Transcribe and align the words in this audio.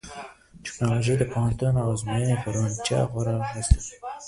ټیکنالوژي 0.63 1.15
د 1.17 1.23
پوهنتونونو 1.33 1.79
د 1.83 1.87
ازموینو 1.91 2.41
په 2.43 2.47
روڼتیا 2.55 2.99
کې 3.03 3.09
خورا 3.11 3.33
مرسته 3.45 3.77
کړې 3.83 3.91
ده. 3.93 3.97